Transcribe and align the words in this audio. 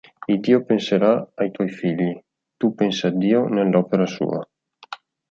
Iddio 0.33 0.59
penserà 0.67 1.11
ai 1.41 1.51
tuoi 1.57 1.69
figli; 1.81 2.09
tu 2.57 2.73
pensa 2.73 3.09
a 3.09 3.11
Dio 3.11 3.45
nell'Opera 3.47 4.07
sua”. 4.07 4.41